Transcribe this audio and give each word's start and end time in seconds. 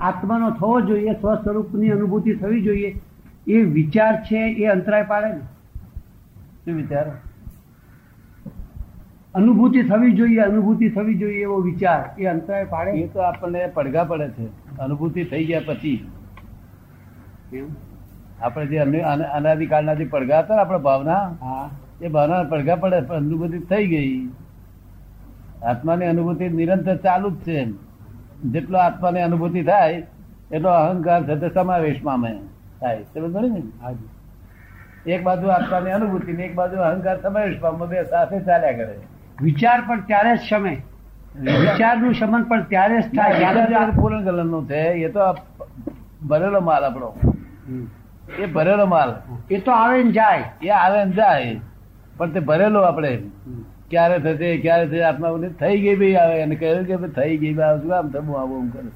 આત્માનો 0.00 0.50
થવો 0.50 0.80
જોઈએ 0.80 1.12
સ્વ 1.12 1.34
સ્વરૂપની 1.34 1.90
અનુભૂતિ 1.90 2.34
થવી 2.34 2.62
જોઈએ 2.62 3.00
એ 3.46 3.62
વિચાર 3.62 4.22
છે 4.24 4.38
એ 4.38 4.66
અંતરાય 4.66 5.02
પાડે 5.02 5.26
ને. 5.26 5.40
શું 6.64 6.74
વિચાર? 6.74 7.10
અનુભૂતિ 9.34 9.82
થવી 9.82 10.12
જોઈએ 10.12 10.38
અનુભૂતિ 10.38 10.88
થવી 10.88 11.14
જોઈએ 11.14 11.40
એવો 11.40 11.56
વિચાર 11.56 12.22
એ 12.22 12.26
અંતરાય 12.26 12.60
એ 12.60 12.64
પાડે 12.64 13.06
તો 13.06 13.20
આપણને 13.20 13.66
પડઘા 13.66 14.04
પડે 14.04 14.28
છે. 14.28 14.78
અનુભૂતિ 14.78 15.24
થઈ 15.24 15.44
ગયા 15.44 15.60
પછી? 15.66 16.06
આપણે 18.42 18.66
જે 18.66 18.78
અનાદિકાળના 18.78 19.94
જે 19.94 20.04
પડઘા 20.04 20.38
હતા 20.38 20.56
આપણે 20.56 20.78
ભાવના 20.78 21.28
હા. 21.40 21.70
એ 22.02 22.08
ભાવના 22.08 22.42
પડઘા 22.42 22.76
પડે 22.76 23.00
પણ 23.00 23.16
અનુભૂતિ 23.16 23.58
થઈ 23.58 23.86
ગઈ. 23.86 24.28
આત્માની 25.62 26.06
અનુભૂતિ 26.06 26.48
નિરંતર 26.48 26.96
ચાલુ 26.96 27.30
જ 27.30 27.34
છે. 27.34 27.89
જેટલો 28.44 28.78
આત્માની 28.78 29.20
અનુભૂતિ 29.20 29.62
થાય 29.62 30.02
એટલો 30.52 30.68
અહંકાર 30.68 31.26
સાથે 31.26 31.48
સમાવેશ 31.54 32.02
પામે 32.02 32.38
થાય. 32.80 33.02
સમજ 33.02 33.36
ને 33.36 35.12
એક 35.12 35.22
બાજુ 35.22 35.48
આત્માની 35.48 35.90
અનુભૂતિ 35.90 36.32
ને 36.32 36.42
એક 36.42 36.54
બાજુ 36.54 36.76
અહંકાર 36.76 37.20
સમાવેશ 37.20 37.60
પામે 37.60 37.86
બે 37.86 38.04
સાથે 38.04 38.40
ચાલ્યા 38.40 38.72
કરે. 38.72 38.94
વિચાર 39.42 39.80
પણ 39.80 40.00
ત્યારે 40.00 40.36
જ 40.36 40.40
શમે. 40.40 40.82
વિચારનું 41.36 42.14
શમન 42.14 42.42
પણ 42.42 42.62
ત્યારે 42.62 43.00
જ 43.00 43.04
થાય. 43.04 43.90
પૂરણ 44.00 44.24
ગલનનું 44.24 44.68
છે 44.68 44.74
એ 44.74 45.08
તો 45.08 45.20
ભરેલો 46.28 46.60
માલ 46.60 46.84
આપણો. 46.84 47.34
એ 48.38 48.46
ભરેલો 48.46 48.86
માલ. 48.86 49.14
એ 49.50 49.58
તો 49.58 49.72
આવે 49.72 50.02
ને 50.02 50.12
જાય. 50.12 50.44
એ 50.62 50.68
આવે 50.68 51.04
ને 51.04 51.12
જાય 51.12 51.60
પણ 52.16 52.30
તે 52.30 52.40
ભરેલો 52.40 52.80
આપણે. 52.80 53.18
ક્યારે 53.90 54.18
થશે 54.18 54.56
ક્યારે 54.56 54.86
થશે 54.86 55.02
આત્મા 55.02 55.30
બોલે, 55.30 55.48
થઈ 55.48 55.80
ગઈ 55.80 55.96
ભાઈ 55.96 56.14
આવે. 56.14 56.42
અને 56.42 56.54
કહ્યું 56.54 56.84
કે 56.84 56.96
થઈ 56.96 57.36
ગઈ 57.36 57.54
ભાઈ 57.54 57.78
શું 57.78 57.98
આમ 57.98 58.10
થવું 58.10 58.40
આવું 58.40 58.60
આમ 58.60 58.68
કરે 58.68 58.90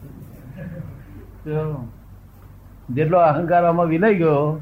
જેટલો 2.91 3.19
અહંકાર 3.19 3.64
આમાં 3.64 3.86
વિલઈ 3.86 4.14
ગયો 4.14 4.60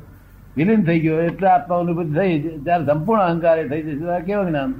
વિલીન 0.57 0.84
થઈ 0.84 1.01
ગયો 1.01 1.20
એટલે 1.20 1.48
આત્મા 1.48 1.79
અનુભૂતિ 1.79 2.11
થઈ 2.11 2.59
ત્યારે 2.65 2.87
સંપૂર્ણ 2.87 3.23
અહંકાર 3.23 3.69
થઈ 3.69 3.83
જશે 3.83 4.20
કેવું 4.20 4.47
જ્ઞાન? 4.47 4.75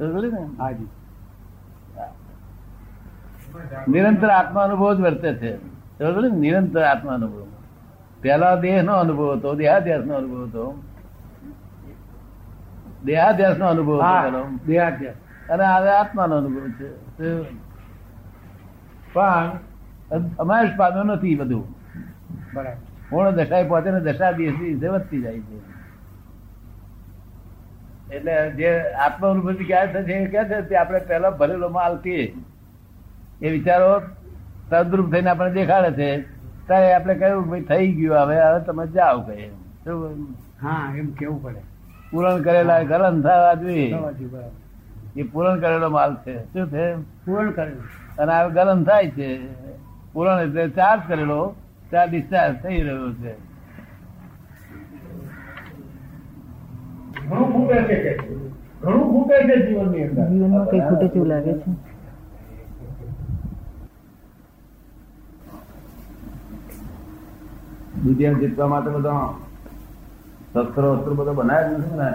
ને? 0.00 0.46
હાજી. 0.58 0.88
નિરંતર 3.88 4.28
આત્મા 4.28 4.62
અનુભવ 4.62 4.94
જ 4.94 5.00
વર્તે 5.00 5.34
છે? 5.34 5.56
નિરંતર 6.36 6.82
આત્મા 6.82 7.12
અનુભવ. 7.12 7.46
પહેલા 8.22 8.54
દેહ 8.56 8.82
નો 8.82 8.92
અનુભવ 8.92 9.32
હતો 9.32 9.54
દેહાદ્યાસ 9.54 10.04
નો 10.04 10.14
અનુભવ 10.14 10.42
હતો. 10.42 10.82
દેહાધ્યાસ 13.04 13.56
નો 13.56 13.66
અનુભવ. 13.66 14.02
દેહાધ્યાસ. 14.66 15.14
અને 15.50 15.64
હવે 15.64 15.90
આત્માનો 15.90 16.36
અનુભવ 16.36 16.68
છે. 16.70 17.42
પણ 19.12 19.50
અમારે 20.38 20.68
પામ્યો 20.76 21.02
નથી 21.02 21.34
બધું. 21.34 21.68
બરાબર. 22.54 22.76
પૂર્ણ 23.10 23.30
દશાએ 23.30 23.68
પહોંચે 23.68 23.90
ને 23.90 24.00
દશા 24.00 24.32
દિવસ 24.32 24.84
વધતી 24.90 25.22
જાય 25.22 25.40
છે. 25.40 25.74
એટલે 28.16 28.50
જે 28.50 28.92
આત્મ 28.92 29.30
અનુભૂતિ 29.30 29.64
ક્યારે 29.64 29.92
થશે 29.92 30.12
એ 30.12 30.26
ક્યાં 30.26 30.48
છે 30.48 30.62
તે 30.62 30.76
આપણે 30.76 30.98
પહેલા 30.98 31.30
ભરેલો 31.30 31.68
માલ 31.68 31.96
કે. 31.96 32.34
એ 33.42 33.50
વિચારો 33.50 34.00
તદરૂપ 34.70 35.10
થઈને 35.10 35.30
આપણે 35.30 35.52
દેખાડે 35.52 35.90
છે. 35.92 36.22
ત્યારે 36.66 36.94
આપણે 36.94 37.14
કહ્યું 37.14 37.50
ભાઈ 37.50 37.60
થઈ 37.60 37.92
ગયું 37.92 38.16
હવે 38.16 38.42
હવે 38.42 38.60
તમે 38.60 38.86
જાઓ 38.86 39.20
કહીએ? 39.20 39.50
હા 40.62 40.94
એમ 40.96 41.10
કેવું 41.10 41.42
પડે? 41.42 41.73
પૂરણ 42.14 42.42
કરેલા 42.42 42.82
ગલન 42.90 43.16
થવા 43.22 43.54
જોઈએ 43.54 43.86
એ 45.16 45.22
પૂરણ 45.22 45.60
કરેલો 45.60 45.88
માલ 45.90 46.14
છે. 46.26 46.34
શું 46.52 46.70
છે? 46.70 46.84
પૂરણ 47.24 47.50
કરેલો. 47.50 47.82
અને 48.18 48.32
આ 48.32 48.48
ગલન 48.48 48.84
થાય 48.84 49.10
છે. 49.10 49.28
પૂરણ 50.12 50.40
એટલે 50.40 50.68
ચાર્જ 50.68 51.02
કરેલો 51.08 51.40
ત્યાં 51.90 52.08
ડિસ્ચાર્જ 52.10 52.54
થઈ 52.62 52.80
રહ્યો 52.80 53.10
છે. 53.22 53.32
ઘણું 57.28 57.48
ખૂટે 57.52 57.78
છે 57.88 57.98
ઘણું 58.82 59.06
ખૂટે 59.12 59.36
છે 59.48 59.56
જીવનની 59.66 60.04
અંદર. 60.08 60.26
જીવનમાં 60.30 60.70
કઈ 60.70 60.82
ખૂટે 60.88 61.08
તેવું 61.08 61.28
લાગે 61.28 61.52
છે? 61.62 61.70
દુનિયા 68.04 68.38
જીતવા 68.40 68.68
માટે 68.68 68.90
બધા 68.90 69.26
શસ્ત્રો 70.54 70.86
અસ્ત્રો 70.94 71.14
બધો 71.18 71.32
બનાવ્યા 71.34 71.70
જ 71.70 71.78
નથી 71.78 71.98
ને. 72.00 72.08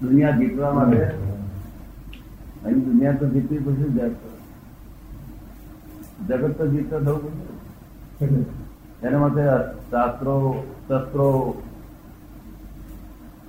દુનિયા 0.00 0.38
જીતવા 0.38 0.72
માટે. 0.74 1.00
અહીં 2.64 2.84
દુનિયા 2.86 3.18
તો 3.20 3.26
જીતવી 3.34 3.60
પછી 3.66 3.90
જગત 6.28 6.52
તો 6.58 6.64
જીતતો 6.72 6.96
થવું 7.06 7.34
પડશે. 8.18 8.40
એના 9.06 9.20
માટે 9.22 9.42
શાસ્ત્રો 9.90 10.34
શસ્ત્રો 10.86 11.28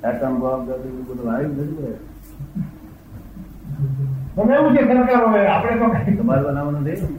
એટમ 0.09 0.33
બોમ્બ 0.41 0.69
બધું 1.07 1.29
આવી 1.33 1.51
નથી 1.51 1.95
તમે 4.35 4.53
એવું 4.55 4.71
છે 4.75 4.83
સરકાર 4.89 5.23
હવે 5.27 5.41
આપણે 5.47 5.75
તો 5.81 5.87
તમારે 6.21 6.41
બનાવવાનું 6.47 6.81
નથી? 6.81 7.09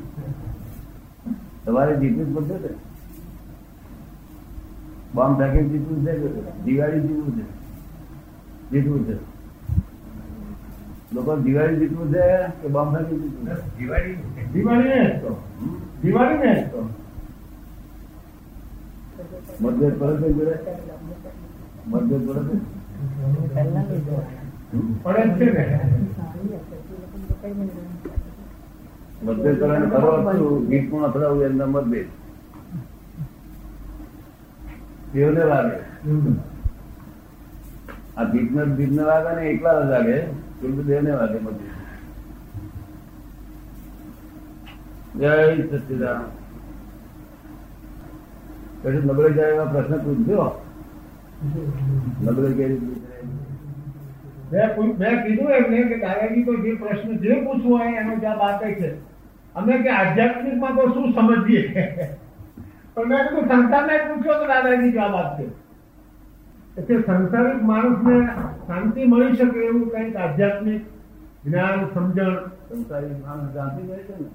તમારે 1.64 1.92
જીતવું 2.00 2.26
જ 2.26 2.34
પડશે 2.36 2.56
ને. 2.64 2.70
બોમ્બ 5.14 5.38
ફેંકીને 5.38 5.68
જીતવું 5.70 5.98
છે 6.04 6.12
દિવાળી 6.64 7.02
જીતવું 7.02 7.32
છે 7.36 7.44
જીતવું 8.72 9.04
છે 9.06 9.14
લોકો 11.12 11.32
દિવાળી 11.38 11.80
જીતવું 11.80 12.08
છે 12.10 12.24
કે 12.60 12.68
બોમ્બ 12.68 12.94
ફેંકી 12.94 13.18
જીતવું 13.18 13.46
છે 13.46 13.54
દિવાળી 13.76 14.16
દિવાળી 14.52 14.94
ને 14.94 15.20
તો 15.20 15.30
દિવાળી 16.02 16.40
ને 16.44 16.52
તો 16.70 16.80
મતભેદ 19.60 19.94
પડે 19.94 20.16
છે 20.20 20.28
જોડે 20.30 20.56
મતભેદ 21.86 22.22
પડે 22.26 22.42
છે 22.42 22.60
પડે 25.04 25.54
છે 25.54 25.66
મતભેદ 29.22 29.56
કરવાનું 29.56 29.90
ખરો 29.92 30.10
શું? 30.32 30.66
ગીતમાં 30.68 31.04
અથડાવવું 31.06 31.44
એમના 31.44 31.66
મતભેદ 31.68 32.08
દેવને 35.14 35.44
લાગે 35.44 35.78
આ 38.16 38.24
ભીતને 38.24 38.64
ભીતને 38.64 39.02
લાગે 39.02 39.30
ને 39.36 39.42
એકલા 39.50 39.82
જ 39.82 39.90
લાગે 39.90 40.16
પેલું 40.60 40.86
દેવને 40.86 41.12
બધું. 41.12 41.70
જય 45.16 45.32
સચિદાન. 45.70 46.22
પછી 48.82 49.02
નબળે 49.04 49.30
જાય 49.32 49.52
એવા 49.52 49.64
પ્રશ્ન 49.64 49.98
પૂછજો. 49.98 50.44
નબળે 52.22 52.50
જાય? 52.52 52.76
મેં 54.52 54.96
મેં 54.98 55.22
કીધું 55.22 55.50
એમને 55.50 55.82
કે 55.82 55.96
દાદાજી 55.98 56.44
તો 56.44 56.56
જે 56.56 56.74
પ્રશ્ન 56.74 57.10
જે 57.16 57.40
પૂછવો 57.40 57.78
હોય 57.78 58.00
એનો 58.00 58.16
જવાબ 58.16 58.40
આપે 58.40 58.74
છે. 58.74 58.90
અમે 59.54 59.78
કે 59.78 59.90
આધ્યાત્મિકમાં 59.90 60.76
તો 60.76 60.84
શું 60.94 61.12
સમજીએ? 61.12 61.62
પણ 62.96 63.08
મેં 63.08 63.28
કીધું 63.28 63.48
સંસારને 63.48 63.98
પૂછ્યો 63.98 64.40
તો 64.40 64.46
દાદાજી 64.46 64.92
જવાબ 64.92 65.14
આપશે 65.14 65.44
એટલે 66.78 67.02
સંસારિક 67.02 67.62
માણસને 67.62 68.16
શાંતિ 68.66 69.06
મળી 69.06 69.36
શકે 69.36 69.58
એવું 69.58 69.90
કંઈક 69.90 70.16
આધ્યાત્મિક 70.16 70.82
જ્ઞાન 71.44 71.86
સમજણ. 71.94 72.36
સંસારી 72.68 73.06
માણસ 73.06 73.54
શાંતિ 73.54 73.82
મળી 73.82 74.02
છે 74.02 74.14
ને? 74.20 74.28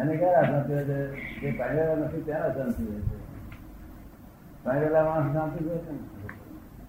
એને 0.00 0.16
ક્યારે 0.16 0.46
શાંતિ 0.46 0.72
હોય 0.72 0.84
છે? 0.84 1.40
જે 1.40 1.50
પામેલા 1.50 1.94
નથી 1.94 2.20
ત્યારે 2.20 2.54
શાંતિ 2.54 2.82
હોય 2.82 3.00
છે. 3.00 3.16
પામેલા 4.64 5.04
માણસ 5.04 5.32
શાંતિ 5.32 5.64
હોય 5.64 5.78
છે 5.78 5.92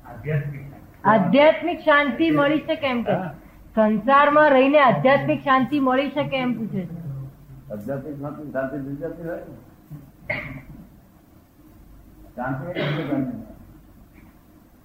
આધ્યાત્મિક. 0.05 0.61
આધ્યાત્મિક 1.03 1.79
શાંતિ 1.79 2.31
મળી 2.31 2.59
શકે 2.59 2.87
એમ 2.87 3.03
કે. 3.03 3.15
સંસારમાં 3.75 4.49
રહીને 4.49 4.79
આધ્યાત્મિક 4.79 5.39
શાંતિ 5.39 5.79
મળી 5.79 6.09
શકે 6.09 6.37
એમ 6.37 6.53
પૂછે 6.53 6.85
છે. 6.85 6.95
આધ્યાત્મિક 7.71 8.21
શાંતિ 8.21 8.51
શાંતિ 8.51 9.27
હોય 9.27 9.35
ને? 9.35 9.57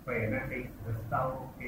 પણ 0.05 0.13
એના 0.13 0.39
કંઈક 0.39 0.69
રસ્તાઓ 0.89 1.31
કે 1.59 1.67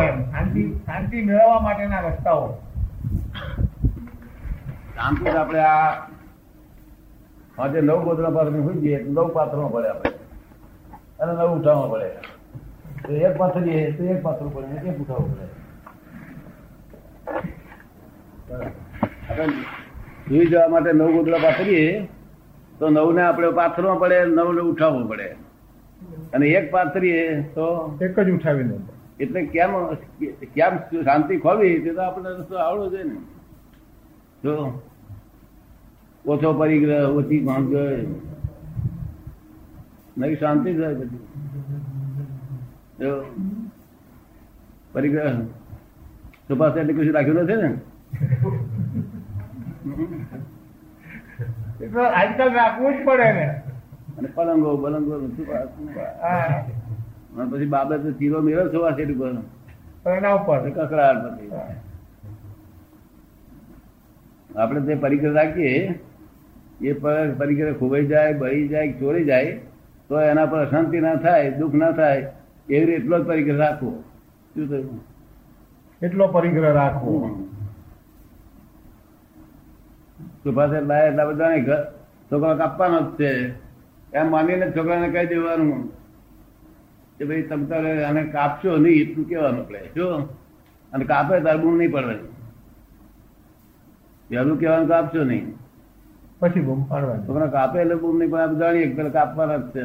એમ. 0.00 0.30
શાંતિ 0.30 0.62
શાંતિ 0.86 1.22
મેળવવા 1.22 1.60
માટેના 1.60 2.00
રસ્તાઓ. 2.00 2.52
શાંતિ 4.94 5.30
આપણે 5.30 5.58
આ 5.58 5.92
આજે 7.58 7.80
નવ 7.80 8.04
ગોદડા 8.04 8.30
પાત્ર 8.30 8.50
ભૂલી 8.50 8.80
જઈએ 8.80 9.04
નવ 9.04 9.28
પાત્રમાં 9.28 9.72
પડે 9.72 9.88
આપણે. 9.88 10.10
અને 11.20 11.32
નવ 11.32 11.60
ઉઠાવવા 11.60 11.88
પડે 11.88 13.14
એક 13.14 13.36
પાત્ર 13.36 13.60
તો 13.60 14.04
એક 14.04 14.22
પાત્ર 14.22 14.46
પડે 14.46 14.88
એક 14.88 15.00
ઉઠાવવું 15.00 15.36
પડે 15.36 15.63
આપણે 18.52 19.46
સુઈ 20.28 20.46
જવા 20.46 20.68
માટે 20.72 20.90
નવ 20.92 21.08
ગોદડા 21.12 21.42
પાથરીએ 21.44 21.84
તો 22.78 22.84
નવ 22.90 23.08
ને 23.16 23.22
આપણે 23.22 23.48
પાથરવા 23.58 24.00
પડે 24.02 24.18
નવ 24.24 24.48
ને 24.56 24.62
ઉઠાવવું 24.70 25.06
પડે. 25.08 25.28
અને 26.34 26.46
એક 26.58 26.66
પાથરીએ 26.72 27.22
તો 27.54 27.66
એક 28.06 28.16
જ 28.20 28.28
ઉઠાવીને 28.32 28.76
એટલે 29.20 29.40
કેમ 29.54 29.70
કેમ 30.54 30.74
શાંતિ 31.08 31.38
ખોવી 31.44 31.78
તે 31.84 31.90
તો 31.96 32.02
આપણે 32.06 32.30
રસ્તો 32.38 32.54
આવડો 32.56 32.84
છે 32.94 33.02
ને. 33.04 33.16
જો 34.44 34.52
ઓછો 36.26 36.52
પરિગ્રહ 36.60 37.16
ઓછી 37.18 37.40
માંગ. 37.48 37.72
નવી 40.18 40.36
શાંતિ 40.36 40.70
થાય 40.78 40.94
બધી. 40.94 41.22
જો 43.00 43.10
પરિગ્રહ. 44.92 45.40
સુભાષ 46.48 46.76
એટલે 46.76 46.92
કશું 46.92 47.14
રાખ્યું 47.14 47.42
નથી 47.42 47.60
ને? 47.64 47.70
આજકાલ 52.12 52.52
રાખવું 52.52 52.92
જ 52.92 53.04
પડે 53.04 53.32
ને. 53.32 53.62
અને 54.18 54.28
પલંગો 54.34 54.76
બલંગો 54.76 55.14
અને 57.40 57.50
પછી 57.50 57.66
બાબત 57.66 58.10
ચીરો 58.18 58.40
મેળો 58.40 58.68
તો 58.68 60.10
એના 60.10 60.32
ઉપર. 60.32 60.70
કકડાટ 60.70 61.16
પછી. 61.16 61.50
આપણે 64.58 64.80
જે 64.80 64.94
પરિગ્રહ 64.94 65.32
રાખીએ 65.32 66.00
એ 66.80 66.92
પર- 66.92 67.32
પરિગ્રહ 67.38 67.72
ખોવાઈ 67.72 68.06
જાય 68.06 68.32
બળી 68.32 68.68
જાય 68.68 68.92
ચોરી 68.92 69.24
જાય 69.24 69.60
તો 70.08 70.20
એના 70.20 70.46
પર 70.46 70.66
અશાંતિ 70.66 71.00
ના 71.00 71.14
થાય 71.14 71.50
દુઃખ 71.50 71.74
ના 71.74 71.90
થાય 71.90 72.32
એવી 72.68 72.84
રીતે 72.84 72.92
એટલો 72.92 73.18
જ 73.18 73.26
પરિગ્રહ 73.26 73.56
રાખવો. 73.56 74.04
શું 74.54 74.68
થયું? 74.68 75.00
એટલો 76.02 76.26
પરિગ્રહ 76.28 76.72
રાખવો. 76.72 77.48
સુભાષે 80.44 80.80
લાય 80.80 81.08
એટલા 81.08 81.26
બધાને 81.26 81.58
છોકરો 82.30 82.56
કાપવાનો 82.56 82.98
જ 83.00 83.08
છે. 83.20 83.30
એમ 84.14 84.30
માનીને 84.30 84.66
છોકરાને 84.70 85.08
કહી 85.08 85.26
દેવાનું. 85.26 85.92
કે 87.18 87.24
ભાઈ 87.24 87.42
તમે 87.42 87.66
તારે 87.66 88.04
આને 88.04 88.22
કાપશો 88.36 88.76
નહીં 88.76 89.00
એટલું 89.02 89.28
કહેવાનું 89.28 89.60
આપણે 89.60 89.80
જો. 89.96 90.06
અને 90.92 91.04
કાપે 91.04 91.40
તાર 91.40 91.56
બૂમ 91.58 91.76
નહીં 91.78 91.92
પડવાની. 91.92 92.28
પહેલું 94.28 94.58
કહેવાનું 94.60 94.88
કાપશો 94.88 95.24
નહીં. 95.24 95.44
પછી 96.40 96.60
બૂમ 96.60 96.82
પાડવાની. 96.84 97.26
છોકરા 97.26 97.46
કાપે 97.46 97.80
એટલે 97.80 97.94
બૂમ 97.94 98.18
નહીં 98.18 98.30
પડે 98.30 98.58
જાણીએ 98.58 98.94
પેલા 98.94 99.14
કાપવાના 99.18 99.56
જ 99.56 99.66
છે 99.70 99.82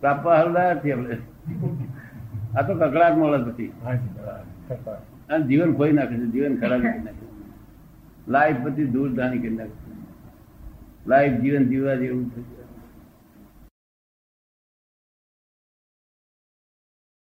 કાપવા 0.00 0.40
હલદાર 0.40 0.78
છીએ 0.84 0.92
આપણે. 0.92 1.16
આ 2.58 2.62
તો 2.66 2.72
કકડાટ 2.74 3.16
મળે 3.16 3.38
પછી. 3.50 3.72
અને 5.30 5.42
જીવન 5.46 5.70
ખોઈ 5.74 5.92
નાખે 5.92 6.16
છે 6.16 6.26
જીવન 6.34 6.56
ખરાબ 6.60 6.82
નાખે 6.82 7.12
છે. 7.12 7.29
લાઈફ 8.30 8.60
બધી 8.62 8.84
દૂર 8.84 9.10
ધાની 9.14 9.38
કરી 9.38 9.56
નાખશે 9.56 9.90
લાઈફ 11.06 11.36
જીવન 11.42 11.64
જીવવા 11.64 11.94
જેવું 11.94 12.24
થશે. 12.30 12.59